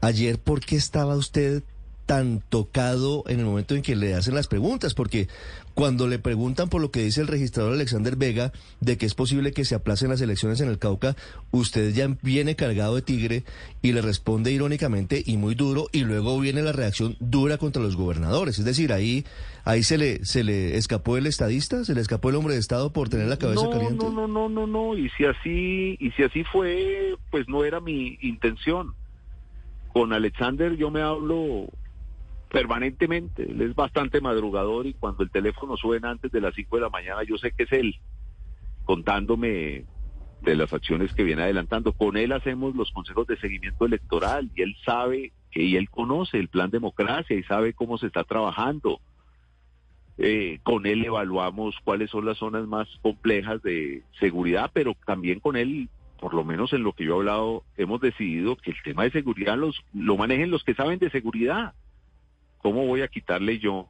Ayer, 0.00 0.38
¿por 0.38 0.60
qué 0.60 0.76
estaba 0.76 1.16
usted 1.16 1.64
tan 2.08 2.40
tocado 2.48 3.22
en 3.28 3.38
el 3.38 3.44
momento 3.44 3.74
en 3.74 3.82
que 3.82 3.94
le 3.94 4.14
hacen 4.14 4.34
las 4.34 4.48
preguntas, 4.48 4.94
porque 4.94 5.28
cuando 5.74 6.08
le 6.08 6.18
preguntan 6.18 6.70
por 6.70 6.80
lo 6.80 6.90
que 6.90 7.02
dice 7.02 7.20
el 7.20 7.26
registrador 7.26 7.74
Alexander 7.74 8.16
Vega 8.16 8.50
de 8.80 8.96
que 8.96 9.04
es 9.04 9.14
posible 9.14 9.52
que 9.52 9.66
se 9.66 9.74
aplacen 9.74 10.08
las 10.08 10.22
elecciones 10.22 10.62
en 10.62 10.70
el 10.70 10.78
Cauca, 10.78 11.16
usted 11.50 11.92
ya 11.92 12.08
viene 12.22 12.56
cargado 12.56 12.94
de 12.94 13.02
tigre 13.02 13.44
y 13.82 13.92
le 13.92 14.00
responde 14.00 14.50
irónicamente 14.52 15.22
y 15.24 15.36
muy 15.36 15.54
duro 15.54 15.88
y 15.92 16.00
luego 16.04 16.40
viene 16.40 16.62
la 16.62 16.72
reacción 16.72 17.14
dura 17.20 17.58
contra 17.58 17.82
los 17.82 17.94
gobernadores. 17.94 18.58
Es 18.58 18.64
decir, 18.64 18.90
ahí 18.90 19.26
ahí 19.66 19.82
se 19.82 19.98
le 19.98 20.24
se 20.24 20.44
le 20.44 20.78
escapó 20.78 21.18
el 21.18 21.26
estadista, 21.26 21.84
se 21.84 21.94
le 21.94 22.00
escapó 22.00 22.30
el 22.30 22.36
hombre 22.36 22.54
de 22.54 22.60
Estado 22.60 22.90
por 22.90 23.10
tener 23.10 23.28
la 23.28 23.36
cabeza 23.36 23.68
caliente. 23.68 24.02
No, 24.02 24.10
no, 24.10 24.26
no, 24.26 24.48
no, 24.48 24.66
no, 24.66 24.96
y 24.96 25.10
si 25.10 25.26
así 25.26 25.98
y 26.00 26.10
si 26.12 26.22
así 26.22 26.42
fue, 26.42 27.16
pues 27.30 27.50
no 27.50 27.64
era 27.64 27.80
mi 27.80 28.16
intención. 28.22 28.94
Con 29.92 30.14
Alexander 30.14 30.74
yo 30.74 30.90
me 30.90 31.02
hablo 31.02 31.68
permanentemente. 32.48 33.42
Él 33.42 33.60
es 33.60 33.74
bastante 33.74 34.20
madrugador 34.20 34.86
y 34.86 34.94
cuando 34.94 35.22
el 35.22 35.30
teléfono 35.30 35.76
suena 35.76 36.10
antes 36.10 36.32
de 36.32 36.40
las 36.40 36.54
5 36.54 36.76
de 36.76 36.82
la 36.82 36.90
mañana, 36.90 37.22
yo 37.22 37.38
sé 37.38 37.52
que 37.52 37.64
es 37.64 37.72
él, 37.72 37.96
contándome 38.84 39.84
de 40.42 40.56
las 40.56 40.72
acciones 40.72 41.12
que 41.14 41.24
viene 41.24 41.42
adelantando. 41.42 41.92
Con 41.92 42.16
él 42.16 42.32
hacemos 42.32 42.74
los 42.74 42.90
consejos 42.92 43.26
de 43.26 43.38
seguimiento 43.38 43.86
electoral 43.86 44.50
y 44.54 44.62
él 44.62 44.76
sabe 44.84 45.32
y 45.52 45.76
él 45.76 45.90
conoce 45.90 46.38
el 46.38 46.48
plan 46.48 46.70
democracia 46.70 47.36
y 47.36 47.42
sabe 47.42 47.72
cómo 47.72 47.98
se 47.98 48.06
está 48.06 48.24
trabajando. 48.24 49.00
Eh, 50.18 50.58
con 50.62 50.86
él 50.86 51.04
evaluamos 51.04 51.76
cuáles 51.84 52.10
son 52.10 52.26
las 52.26 52.38
zonas 52.38 52.66
más 52.66 52.88
complejas 53.02 53.62
de 53.62 54.02
seguridad, 54.18 54.70
pero 54.72 54.94
también 55.06 55.40
con 55.40 55.56
él, 55.56 55.88
por 56.20 56.34
lo 56.34 56.44
menos 56.44 56.72
en 56.72 56.82
lo 56.82 56.92
que 56.92 57.04
yo 57.04 57.14
he 57.14 57.18
hablado, 57.18 57.64
hemos 57.76 58.00
decidido 58.00 58.56
que 58.56 58.72
el 58.72 58.82
tema 58.82 59.04
de 59.04 59.12
seguridad 59.12 59.56
los, 59.56 59.80
lo 59.94 60.16
manejen 60.16 60.50
los 60.50 60.64
que 60.64 60.74
saben 60.74 60.98
de 60.98 61.10
seguridad. 61.10 61.72
¿Cómo 62.58 62.86
voy 62.86 63.02
a 63.02 63.08
quitarle 63.08 63.58
yo 63.58 63.88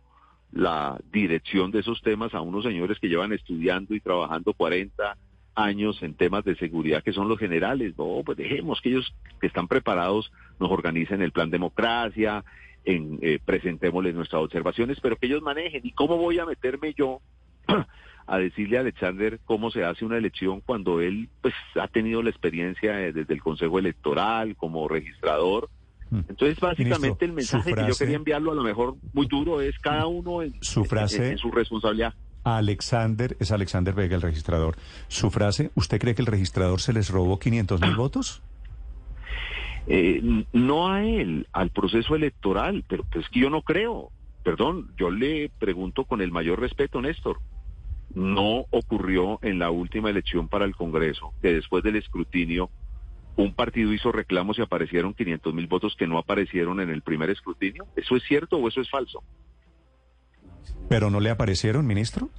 la 0.53 0.99
dirección 1.13 1.71
de 1.71 1.81
esos 1.81 2.03
temas 2.03 2.35
a 2.35 2.41
unos 2.41 2.65
señores 2.65 2.99
que 2.99 3.09
llevan 3.09 3.33
estudiando 3.33 3.95
y 3.95 4.01
trabajando 4.01 4.53
40 4.53 5.17
años 5.55 6.03
en 6.03 6.15
temas 6.15 6.45
de 6.45 6.57
seguridad 6.57 7.03
que 7.03 7.13
son 7.13 7.29
los 7.29 7.39
generales? 7.39 7.95
No, 7.99 8.23
pues 8.25 8.39
dejemos 8.39 8.81
que 8.81 8.91
ellos 8.91 9.15
que 9.41 9.47
están 9.47 9.69
preparados 9.69 10.33
nos 10.59 10.71
organicen 10.71 11.23
el 11.23 11.33
plan 11.33 11.51
democracia, 11.51 12.45
en, 12.85 13.19
eh, 13.23 13.39
presentémosles 13.45 14.15
nuestras 14.15 14.43
observaciones, 14.43 14.99
pero 15.01 15.17
que 15.17 15.27
ellos 15.27 15.43
manejen. 15.43 15.83
¿Y 15.85 15.93
cómo 15.93 16.17
voy 16.17 16.39
a 16.39 16.47
meterme 16.47 16.95
yo 16.95 17.21
a 18.27 18.39
decirle 18.39 18.79
a 18.79 18.81
Alexander 18.81 19.41
cómo 19.45 19.71
se 19.71 19.85
hace 19.85 20.05
una 20.05 20.17
elección 20.17 20.61
cuando 20.61 21.01
él 21.01 21.29
pues 21.41 21.55
ha 21.75 21.89
tenido 21.89 22.23
la 22.23 22.31
experiencia 22.31 23.01
eh, 23.01 23.13
desde 23.13 23.35
el 23.35 23.43
Consejo 23.43 23.79
Electoral 23.79 24.57
como 24.57 24.89
registrador? 24.89 25.69
Mm. 26.11 26.21
Entonces, 26.29 26.59
básicamente 26.59 27.25
el 27.25 27.33
mensaje 27.33 27.75
que 27.75 27.87
yo 27.87 27.95
quería 27.95 28.17
enviarlo, 28.17 28.53
a 28.53 28.55
lo 28.55 28.63
mejor 28.63 28.97
muy 29.13 29.27
duro, 29.27 29.61
es 29.61 29.79
cada 29.79 30.07
uno 30.07 30.43
en 30.43 30.55
su, 30.61 30.85
frase, 30.85 31.33
en, 31.33 31.39
su 31.39 31.51
responsabilidad. 31.51 32.15
Alexander, 32.45 33.37
es 33.41 33.53
Alexander 33.53 33.95
Vega 33.95 34.17
el 34.17 34.23
registrador. 34.23 34.77
Su 35.09 35.31
frase, 35.31 35.71
¿usted 35.75 36.01
cree 36.01 36.15
que 36.15 36.23
el 36.23 36.27
registrador 36.27 36.81
se 36.81 36.93
les 36.93 37.11
robó 37.11 37.39
500 37.39 37.81
mil 37.81 37.97
votos? 37.97 38.43
Eh, 39.87 40.45
no 40.53 40.93
a 40.93 41.05
él, 41.05 41.47
al 41.53 41.71
proceso 41.71 42.15
electoral, 42.15 42.85
pero 42.87 43.05
pues 43.05 43.29
que 43.29 43.41
yo 43.41 43.51
no 43.51 43.63
creo. 43.63 44.11
Perdón, 44.45 44.93
yo 44.99 45.11
le 45.11 45.51
pregunto 45.59 46.05
con 46.05 46.21
el 46.21 46.31
mayor 46.31 46.61
respeto, 46.61 47.01
Néstor. 47.01 47.39
No 48.15 48.65
ocurrió 48.71 49.39
en 49.43 49.59
la 49.59 49.71
última 49.71 50.09
elección 50.09 50.49
para 50.49 50.65
el 50.65 50.75
Congreso, 50.75 51.33
que 51.43 51.53
después 51.53 51.83
del 51.85 51.97
escrutinio 51.97 52.71
un 53.39 53.55
partido 53.55 53.93
hizo 53.93 54.11
reclamos 54.11 54.59
y 54.59 54.63
aparecieron 54.63 55.15
500 55.15 55.55
mil 55.55 55.69
votos 55.69 55.95
que 55.97 56.09
no 56.09 56.19
aparecieron 56.19 56.81
en 56.81 56.91
el 56.91 57.03
primer 57.03 57.31
escrutinio. 57.31 57.87
¿Eso 57.95 58.17
es 58.17 58.25
cierto 58.25 58.57
o 58.57 58.67
eso 58.67 58.81
es 58.81 58.91
falso? 58.91 59.23
¿Pero 60.89 61.09
no 61.09 61.21
le 61.21 61.31
aparecieron, 61.31 61.87
ministro? 61.87 62.31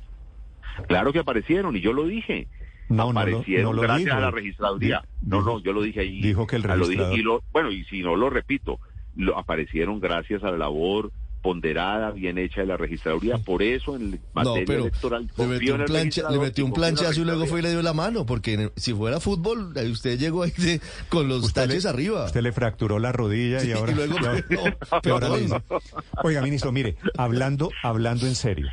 Claro 0.87 1.13
que 1.13 1.19
aparecieron 1.19 1.77
y 1.77 1.81
yo 1.81 1.93
lo 1.93 2.05
dije. 2.05 2.47
No, 2.89 3.11
aparecieron 3.11 3.63
no 3.63 3.73
lo, 3.73 3.81
gracias 3.81 4.13
a 4.13 4.19
la 4.19 4.29
registraduría. 4.29 5.03
no, 5.21 5.41
no, 5.41 5.59
yo 5.61 5.71
lo 5.71 5.81
dije 5.83 6.01
ahí. 6.01 6.21
Dijo 6.21 6.45
que 6.45 6.57
el 6.57 6.63
registrador... 6.63 7.43
bueno, 7.53 7.71
y 7.71 7.85
si 7.85 8.01
no 8.01 8.17
lo 8.17 8.29
repito, 8.29 8.79
lo 9.15 9.37
aparecieron 9.37 10.01
gracias 10.01 10.43
a 10.43 10.51
la 10.51 10.57
labor 10.57 11.13
ponderada, 11.41 12.11
bien 12.11 12.37
hecha 12.37 12.61
de 12.61 12.67
la 12.67 12.77
registraduría. 12.77 13.37
Por 13.37 13.63
eso 13.63 13.95
en 13.95 14.19
materia 14.33 14.77
electoral 14.77 15.29
le 15.37 15.47
metió, 15.47 15.75
un, 15.75 15.85
plancha, 15.85 16.29
le 16.29 16.39
metió 16.39 16.65
un 16.65 16.73
planchazo 16.73 17.21
y 17.21 17.25
luego 17.25 17.45
fue 17.45 17.59
y 17.59 17.63
le 17.63 17.71
dio 17.71 17.81
la 17.81 17.93
mano, 17.93 18.25
porque 18.25 18.71
si 18.75 18.93
fuera 18.93 19.19
fútbol, 19.19 19.73
usted 19.91 20.19
llegó 20.19 20.43
ahí 20.43 20.51
con 21.09 21.27
los 21.27 21.53
taches 21.53 21.85
arriba. 21.85 22.25
Usted 22.25 22.41
le 22.41 22.51
fracturó 22.51 22.99
la 22.99 23.11
rodilla 23.11 23.63
y 23.63 23.71
ahora... 23.71 23.93
luego, 23.93 24.15
Oiga, 26.23 26.41
ministro, 26.41 26.71
mire, 26.71 26.97
hablando, 27.17 27.71
hablando 27.83 28.27
en 28.27 28.35
serio, 28.35 28.69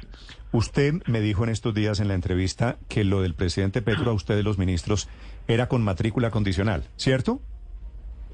usted 0.53 0.95
me 1.07 1.21
dijo 1.21 1.45
en 1.45 1.51
estos 1.51 1.75
días 1.75 2.01
en 2.01 2.09
la 2.09 2.15
entrevista 2.15 2.79
que 2.89 3.05
lo 3.05 3.23
del 3.23 3.35
presidente 3.35 3.83
Petro 3.83 4.11
a 4.11 4.15
usted 4.15 4.37
de 4.37 4.43
los 4.43 4.59
ministros 4.59 5.09
era 5.49 5.69
con 5.69 5.83
matrícula 5.83 6.31
condicional, 6.31 6.85
¿cierto? 6.97 7.41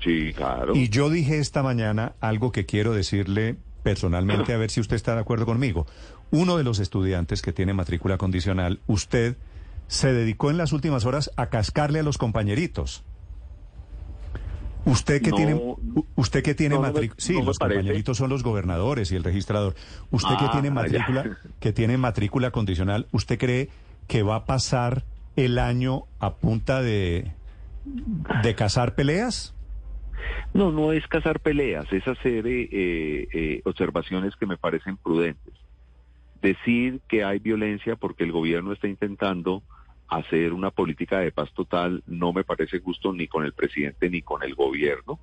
Sí, 0.00 0.32
claro. 0.32 0.74
Y 0.74 0.88
yo 0.88 1.10
dije 1.10 1.38
esta 1.38 1.62
mañana 1.62 2.14
algo 2.20 2.50
que 2.50 2.66
quiero 2.66 2.92
decirle 2.92 3.56
personalmente 3.82 4.52
a 4.52 4.56
ver 4.56 4.70
si 4.70 4.80
usted 4.80 4.96
está 4.96 5.14
de 5.14 5.20
acuerdo 5.20 5.46
conmigo. 5.46 5.86
Uno 6.30 6.56
de 6.56 6.64
los 6.64 6.78
estudiantes 6.78 7.42
que 7.42 7.52
tiene 7.52 7.74
matrícula 7.74 8.18
condicional, 8.18 8.80
usted 8.86 9.36
se 9.88 10.12
dedicó 10.12 10.50
en 10.50 10.56
las 10.56 10.72
últimas 10.72 11.04
horas 11.04 11.30
a 11.36 11.46
cascarle 11.46 12.00
a 12.00 12.02
los 12.02 12.18
compañeritos. 12.18 13.04
Usted 14.84 15.22
que 15.22 15.30
tiene, 15.30 15.60
usted 16.16 16.42
que 16.42 16.54
tiene 16.54 16.76
matrícula, 16.76 17.14
sí, 17.18 17.40
los 17.40 17.58
compañeritos 17.58 18.18
son 18.18 18.30
los 18.30 18.42
gobernadores 18.42 19.12
y 19.12 19.16
el 19.16 19.22
registrador. 19.22 19.76
Usted 20.10 20.34
que 20.36 20.48
tiene 20.48 20.68
ah, 20.68 20.72
matrícula, 20.72 21.38
que 21.60 21.72
tiene 21.72 21.98
matrícula 21.98 22.50
condicional, 22.50 23.06
¿usted 23.12 23.38
cree 23.38 23.68
que 24.08 24.24
va 24.24 24.36
a 24.36 24.44
pasar 24.44 25.04
el 25.36 25.58
año 25.58 26.04
a 26.18 26.34
punta 26.34 26.82
de 26.82 27.32
de 27.84 28.54
cazar 28.54 28.94
peleas? 28.94 29.54
No, 30.54 30.70
no 30.70 30.92
es 30.92 31.06
cazar 31.08 31.40
peleas, 31.40 31.90
es 31.92 32.06
hacer 32.06 32.46
eh, 32.46 32.68
eh, 32.70 33.62
observaciones 33.64 34.36
que 34.36 34.46
me 34.46 34.56
parecen 34.56 34.96
prudentes. 34.96 35.54
Decir 36.40 37.00
que 37.08 37.24
hay 37.24 37.38
violencia 37.38 37.96
porque 37.96 38.24
el 38.24 38.32
gobierno 38.32 38.72
está 38.72 38.88
intentando 38.88 39.62
hacer 40.08 40.52
una 40.52 40.70
política 40.70 41.20
de 41.20 41.32
paz 41.32 41.50
total 41.54 42.02
no 42.06 42.34
me 42.34 42.44
parece 42.44 42.80
justo 42.80 43.12
ni 43.14 43.28
con 43.28 43.44
el 43.44 43.54
presidente 43.54 44.10
ni 44.10 44.20
con 44.20 44.42
el 44.42 44.54
gobierno. 44.54 45.18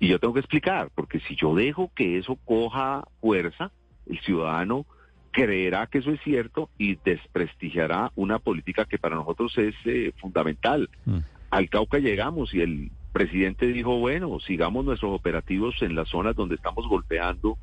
Y 0.00 0.08
yo 0.08 0.18
tengo 0.18 0.34
que 0.34 0.40
explicar, 0.40 0.90
porque 0.96 1.20
si 1.20 1.36
yo 1.36 1.54
dejo 1.54 1.92
que 1.94 2.18
eso 2.18 2.36
coja 2.44 3.04
fuerza, 3.20 3.70
el 4.06 4.18
ciudadano 4.20 4.84
creerá 5.30 5.86
que 5.86 5.98
eso 5.98 6.10
es 6.10 6.20
cierto 6.22 6.70
y 6.76 6.96
desprestigiará 6.96 8.10
una 8.16 8.40
política 8.40 8.84
que 8.84 8.98
para 8.98 9.14
nosotros 9.14 9.56
es 9.58 9.74
eh, 9.84 10.12
fundamental. 10.20 10.90
Mm. 11.04 11.18
Al 11.50 11.70
Cauca 11.70 11.98
llegamos 11.98 12.52
y 12.52 12.62
el 12.62 12.90
presidente 13.12 13.66
dijo, 13.66 13.98
bueno, 13.98 14.38
sigamos 14.40 14.84
nuestros 14.84 15.12
operativos 15.14 15.74
en 15.82 15.94
las 15.94 16.08
zonas 16.08 16.34
donde 16.34 16.54
estamos 16.56 16.86
golpeando 16.88 17.58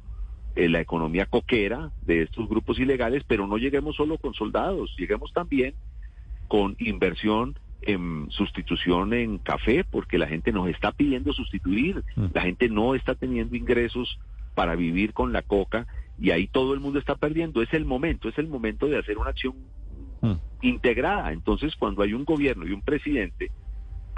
eh, 0.56 0.70
la 0.70 0.80
economía 0.82 1.26
coquera 1.26 1.92
de 2.06 2.24
estos 2.24 2.48
grupos 2.48 2.80
ilegales, 2.80 3.24
pero 3.28 3.48
no 3.48 3.58
lleguemos 3.58 3.96
solo 3.96 4.18
con 4.18 4.34
soldados, 4.34 4.94
lleguemos 4.98 5.32
también 5.34 5.74
con 6.48 6.76
inversión 6.80 7.58
en 7.82 8.28
sustitución 8.30 9.14
en 9.14 9.38
café, 9.38 9.84
porque 9.90 10.18
la 10.18 10.28
gente 10.28 10.52
nos 10.52 10.68
está 10.70 10.92
pidiendo 10.92 11.32
sustituir, 11.34 12.04
Mm. 12.16 12.26
la 12.34 12.42
gente 12.42 12.68
no 12.70 12.96
está 12.96 13.16
teniendo 13.16 13.56
ingresos 13.56 14.20
para 14.56 14.76
vivir 14.76 15.14
con 15.14 15.32
la 15.32 15.42
coca 15.44 15.88
y 16.20 16.32
ahí 16.32 16.48
todo 16.48 16.74
el 16.74 16.80
mundo 16.82 17.00
está 17.00 17.16
perdiendo. 17.16 17.62
Es 17.62 17.74
el 17.74 17.86
momento, 17.86 18.28
es 18.28 18.38
el 18.38 18.48
momento 18.48 18.88
de 18.88 18.98
hacer 18.98 19.18
una 19.18 19.30
acción 19.30 19.54
Mm. 20.22 20.34
integrada. 20.64 21.32
Entonces, 21.32 21.76
cuando 21.78 22.02
hay 22.04 22.14
un 22.14 22.26
gobierno 22.26 22.68
y 22.68 22.72
un 22.74 22.82
presidente 22.82 23.52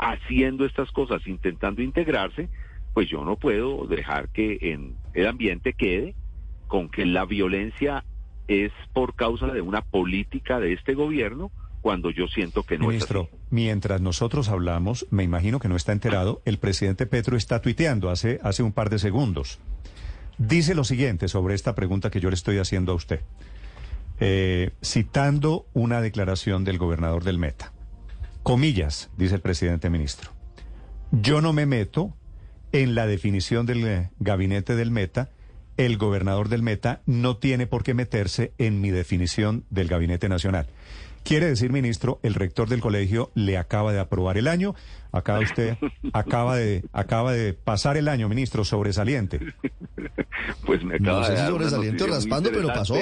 haciendo 0.02 0.66
estas 0.66 0.92
cosas, 0.92 1.26
intentando 1.28 1.82
integrarse, 1.82 2.50
pues 2.94 3.08
yo 3.08 3.24
no 3.24 3.38
puedo 3.38 3.86
dejar 3.88 4.30
que 4.30 4.58
en 4.62 4.96
el 5.14 5.28
ambiente 5.28 5.74
quede 5.74 6.16
con 6.68 6.90
que 6.90 7.06
la 7.06 7.24
violencia 7.26 8.04
es 8.48 8.72
por 8.94 9.16
causa 9.16 9.48
de 9.48 9.62
una 9.62 9.82
política 9.82 10.60
de 10.60 10.74
este 10.74 10.96
gobierno, 10.96 11.52
cuando 11.82 12.10
yo 12.12 12.28
siento 12.28 12.64
que 12.64 12.78
no 12.78 12.88
Ministro, 12.88 13.22
es 13.22 13.28
así. 13.28 13.38
mientras 13.50 14.02
nosotros 14.02 14.50
hablamos, 14.50 15.08
me 15.12 15.24
imagino 15.24 15.60
que 15.60 15.70
no 15.70 15.76
está 15.76 15.92
enterado, 15.94 16.42
el 16.46 16.58
presidente 16.58 17.06
Petro 17.06 17.38
está 17.38 17.62
tuiteando 17.62 18.10
hace, 18.10 18.40
hace 18.44 18.64
un 18.64 18.74
par 18.74 18.90
de 18.90 19.00
segundos. 19.00 19.60
Dice 20.38 20.76
lo 20.76 20.84
siguiente 20.84 21.28
sobre 21.28 21.54
esta 21.56 21.76
pregunta 21.76 22.10
que 22.10 22.20
yo 22.20 22.30
le 22.30 22.36
estoy 22.36 22.58
haciendo 22.58 22.92
a 22.92 22.96
usted, 22.96 23.22
Eh, 24.24 24.70
citando 24.84 25.66
una 25.74 26.00
declaración 26.00 26.64
del 26.64 26.78
gobernador 26.78 27.24
del 27.24 27.40
Meta. 27.40 27.74
Comillas, 28.44 29.10
dice 29.18 29.36
el 29.36 29.42
presidente 29.42 29.90
ministro. 29.90 30.32
Yo 31.12 31.42
no 31.42 31.54
me 31.54 31.66
meto 31.66 32.16
en 32.72 32.96
la 32.96 33.06
definición 33.06 33.66
del 33.66 33.86
eh, 33.86 34.10
gabinete 34.20 34.76
del 34.76 34.92
Meta. 34.92 35.30
El 35.78 35.98
gobernador 35.98 36.50
del 36.50 36.64
Meta 36.64 37.02
no 37.06 37.38
tiene 37.38 37.68
por 37.68 37.84
qué 37.84 37.94
meterse 37.94 38.54
en 38.58 38.82
mi 38.82 38.90
definición 38.90 39.66
del 39.70 39.88
gabinete 39.88 40.30
nacional. 40.30 40.68
Quiere 41.24 41.46
decir, 41.46 41.72
ministro, 41.72 42.20
el 42.24 42.34
rector 42.34 42.68
del 42.68 42.82
colegio 42.82 43.32
le 43.36 43.58
acaba 43.58 43.94
de 43.94 44.00
aprobar 44.00 44.38
el 44.38 44.48
año. 44.48 44.74
Acaba 45.12 45.40
usted, 45.40 45.78
acaba 46.14 46.56
de, 46.56 46.84
acaba 46.94 47.32
de 47.32 47.54
pasar 47.54 47.96
el 47.98 48.08
año, 48.08 48.28
ministro, 48.28 48.66
sobresaliente. 48.66 49.40
Pues 50.66 50.84
me 50.84 50.98
No 50.98 51.12
acaba 51.12 51.26
sé 51.26 51.32
de 51.34 51.38
si 51.38 51.46
sobresaliente 51.46 52.08
raspando, 52.08 52.50
pero 52.52 52.68
pasó. 52.70 52.96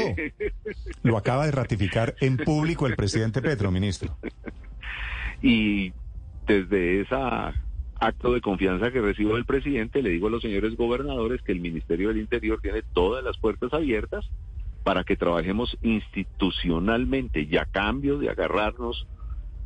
Lo 1.04 1.18
acaba 1.18 1.46
de 1.46 1.52
ratificar 1.52 2.16
en 2.20 2.36
público 2.36 2.86
el 2.86 2.96
presidente 2.98 3.42
Petro, 3.42 3.72
ministro. 3.72 4.18
Y 5.42 5.94
desde 6.48 7.02
esa 7.02 7.54
acto 8.00 8.34
de 8.34 8.42
confianza 8.42 8.92
que 8.92 9.02
recibo 9.02 9.36
del 9.36 9.46
presidente, 9.46 10.02
le 10.02 10.10
digo 10.12 10.28
a 10.28 10.32
los 10.32 10.42
señores 10.42 10.76
gobernadores 10.76 11.42
que 11.42 11.52
el 11.52 11.60
Ministerio 11.60 12.08
del 12.10 12.18
Interior 12.20 12.60
tiene 12.62 12.82
todas 12.94 13.24
las 13.24 13.38
puertas 13.38 13.74
abiertas 13.74 14.26
para 14.84 15.04
que 15.04 15.18
trabajemos 15.18 15.78
institucionalmente 15.82 17.42
y 17.42 17.58
a 17.58 17.66
cambio 17.66 18.18
de 18.18 18.30
agarrarnos 18.30 19.06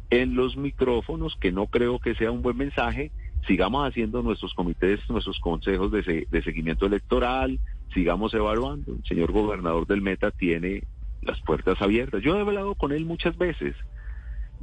en 0.09 0.35
los 0.35 0.57
micrófonos, 0.57 1.35
que 1.39 1.51
no 1.51 1.67
creo 1.67 1.99
que 1.99 2.15
sea 2.15 2.31
un 2.31 2.41
buen 2.41 2.57
mensaje, 2.57 3.11
sigamos 3.47 3.87
haciendo 3.87 4.21
nuestros 4.21 4.53
comités, 4.53 4.99
nuestros 5.09 5.39
consejos 5.39 5.91
de, 5.91 6.03
se- 6.03 6.27
de 6.29 6.43
seguimiento 6.43 6.85
electoral, 6.85 7.59
sigamos 7.93 8.33
evaluando. 8.33 8.93
El 8.93 9.03
señor 9.05 9.31
gobernador 9.31 9.87
del 9.87 10.01
Meta 10.01 10.31
tiene 10.31 10.83
las 11.21 11.39
puertas 11.41 11.81
abiertas. 11.81 12.21
Yo 12.21 12.35
he 12.35 12.41
hablado 12.41 12.75
con 12.75 12.91
él 12.91 13.05
muchas 13.05 13.37
veces. 13.37 13.75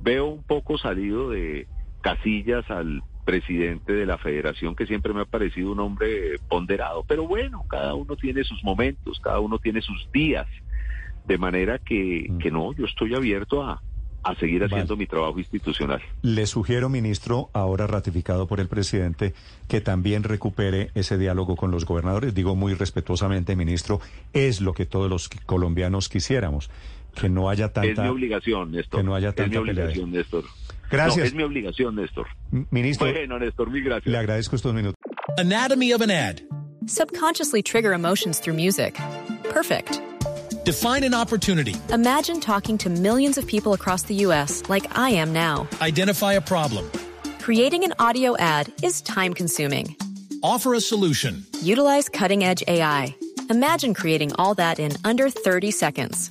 Veo 0.03 0.27
un 0.27 0.43
poco 0.43 0.79
salido 0.79 1.31
de 1.31 1.67
casillas 2.01 2.69
al 2.71 3.03
presidente 3.25 3.93
de 3.93 4.07
la 4.07 4.19
federación, 4.19 4.75
que 4.75 4.87
siempre 4.87 5.13
me 5.13 5.21
ha 5.21 5.25
parecido 5.27 5.73
un 5.73 5.81
hombre 5.81 6.39
ponderado. 6.49 7.05
Pero 7.07 7.27
bueno, 7.29 7.65
cada 7.69 7.95
uno 7.95 8.17
tiene 8.17 8.43
sus 8.45 8.65
momentos, 8.65 9.21
cada 9.21 9.41
uno 9.41 9.59
tiene 9.59 9.83
sus 9.83 10.11
días. 10.13 10.47
De 11.27 11.39
manera 11.39 11.79
que, 11.79 12.27
Mm. 12.29 12.39
que 12.39 12.51
no, 12.51 12.73
yo 12.73 12.87
estoy 12.87 13.15
abierto 13.15 13.63
a, 13.63 13.83
a 14.23 14.35
seguir 14.37 14.65
haciendo 14.65 14.95
Vale. 14.95 14.99
mi 14.99 15.07
trabajo 15.07 15.39
institucional. 15.39 16.01
Le 16.23 16.47
sugiero, 16.47 16.89
ministro, 16.89 17.51
ahora 17.53 17.87
ratificado 17.87 18.47
por 18.47 18.59
el 18.61 18.69
presidente, 18.69 19.35
que 19.69 19.81
también 19.81 20.25
recupere 20.25 20.91
ese 20.95 21.17
diálogo 21.19 21.57
con 21.57 21.71
los 21.71 21.85
gobernadores. 21.85 22.35
Digo 22.35 22.57
muy 22.57 22.75
respetuosamente, 22.75 23.55
ministro, 23.55 24.01
es 24.33 24.61
lo 24.61 24.73
que 24.73 24.87
todos 24.87 25.09
los 25.09 25.29
colombianos 25.47 26.09
quisiéramos, 26.09 26.71
que 27.21 27.29
no 27.29 27.49
haya 27.51 27.71
Es 27.75 27.99
mi 27.99 28.09
obligación, 28.09 28.71
Néstor. 28.73 29.01
que 29.01 29.05
no 29.05 29.15
haya 29.15 29.29
es 29.29 29.35
mi 29.37 29.43
tanta 29.45 29.61
obligación, 29.61 30.11
Néstor. 30.11 30.45
Gracias. 30.91 31.19
No, 31.19 31.25
es 31.25 31.35
mi 31.35 31.43
obligación, 31.43 31.95
Néstor. 31.95 32.27
Ministro, 32.71 33.13
Bueno, 33.13 33.39
Néstor, 33.39 33.71
mil 33.71 33.85
gracias. 33.85 34.11
le 34.11 34.19
agradezco 34.19 34.57
estos 34.57 34.75
minutos. 34.75 34.97
Anatomy 35.39 35.93
of 35.93 36.01
an 36.01 36.11
ad. 36.11 36.41
Subconsciously 36.87 37.63
trigger 37.63 37.93
emotions 37.93 38.41
through 38.41 38.55
music. 38.57 38.99
Perfect. 39.51 40.01
Define 40.65 41.05
an 41.05 41.15
opportunity. 41.15 41.75
Imagine 41.93 42.41
talking 42.41 42.77
to 42.79 42.89
millions 42.91 43.39
of 43.39 43.47
people 43.47 43.73
across 43.73 44.03
the 44.05 44.15
U.S. 44.27 44.63
like 44.69 44.87
I 44.99 45.11
am 45.11 45.33
now. 45.33 45.69
Identify 45.81 46.35
a 46.35 46.41
problem. 46.41 46.91
Creating 47.41 47.85
an 47.85 47.93
audio 47.99 48.37
ad 48.39 48.73
is 48.83 49.01
time 49.03 49.33
consuming. 49.35 49.97
Offer 50.43 50.75
a 50.75 50.81
solution. 50.81 51.45
Utilize 51.63 52.09
cutting 52.09 52.43
edge 52.45 52.65
AI. 52.67 53.15
Imagine 53.51 53.95
creating 53.95 54.33
all 54.37 54.55
that 54.55 54.79
in 54.79 54.93
under 55.05 55.29
30 55.31 55.71
seconds. 55.71 56.31